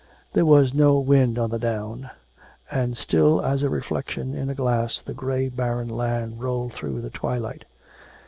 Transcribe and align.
There 0.33 0.47
was 0.47 0.73
no 0.73 0.97
wind 0.97 1.37
on 1.37 1.51
the 1.51 1.59
down. 1.59 2.09
And 2.71 2.97
still 2.97 3.39
as 3.45 3.61
a 3.61 3.69
reflection 3.69 4.33
in 4.33 4.49
a 4.49 4.55
glass 4.55 4.99
the 4.99 5.13
grey 5.13 5.47
barren 5.47 5.89
land 5.89 6.41
rolled 6.41 6.73
through 6.73 7.01
the 7.01 7.11
twilight. 7.11 7.65